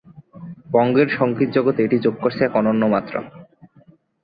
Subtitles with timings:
[0.71, 3.19] বঙ্গের সংগীত জগতে এটি যোগ করছে এক অনন্য মাত্রা।